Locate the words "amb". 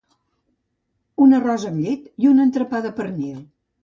1.71-1.81